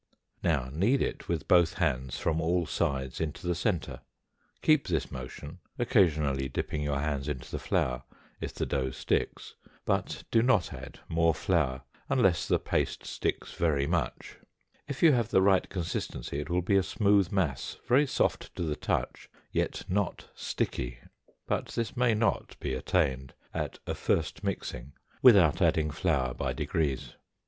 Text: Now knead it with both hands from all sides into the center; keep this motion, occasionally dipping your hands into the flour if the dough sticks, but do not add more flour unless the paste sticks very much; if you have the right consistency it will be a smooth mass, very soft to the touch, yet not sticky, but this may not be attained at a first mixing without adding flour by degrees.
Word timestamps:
Now 0.41 0.67
knead 0.73 0.99
it 1.03 1.27
with 1.29 1.47
both 1.47 1.75
hands 1.75 2.17
from 2.17 2.41
all 2.41 2.65
sides 2.65 3.21
into 3.21 3.45
the 3.45 3.53
center; 3.53 3.99
keep 4.63 4.87
this 4.87 5.11
motion, 5.11 5.59
occasionally 5.77 6.49
dipping 6.49 6.81
your 6.81 6.97
hands 6.97 7.27
into 7.29 7.51
the 7.51 7.59
flour 7.59 8.01
if 8.39 8.51
the 8.55 8.65
dough 8.65 8.89
sticks, 8.89 9.53
but 9.85 10.23
do 10.31 10.41
not 10.41 10.73
add 10.73 11.01
more 11.07 11.35
flour 11.35 11.83
unless 12.09 12.47
the 12.47 12.57
paste 12.57 13.05
sticks 13.05 13.53
very 13.53 13.85
much; 13.85 14.37
if 14.87 15.03
you 15.03 15.11
have 15.11 15.29
the 15.29 15.39
right 15.43 15.69
consistency 15.69 16.39
it 16.39 16.49
will 16.49 16.63
be 16.63 16.77
a 16.77 16.81
smooth 16.81 17.31
mass, 17.31 17.77
very 17.87 18.07
soft 18.07 18.55
to 18.55 18.63
the 18.63 18.75
touch, 18.75 19.29
yet 19.51 19.83
not 19.87 20.29
sticky, 20.33 20.97
but 21.45 21.67
this 21.67 21.95
may 21.95 22.15
not 22.15 22.59
be 22.59 22.73
attained 22.73 23.35
at 23.53 23.77
a 23.85 23.93
first 23.93 24.43
mixing 24.43 24.93
without 25.21 25.61
adding 25.61 25.91
flour 25.91 26.33
by 26.33 26.53
degrees. 26.53 27.13